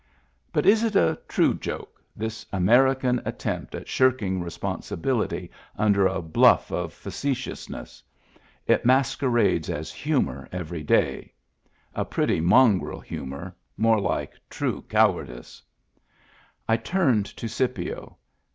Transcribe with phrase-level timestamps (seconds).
[0.51, 6.71] But is it a true joke— this American attempt at shirking responsibility under a bluflF
[6.71, 8.01] of face tiousness?
[8.65, 11.35] It masquerades as humor every day—
[11.93, 15.61] a pretty mongrel humor, more like true cow ardice.
[16.67, 18.17] I turned to Scipio.